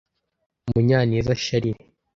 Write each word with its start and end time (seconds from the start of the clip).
Munyaneza 0.69 1.33
Charles 1.43 1.79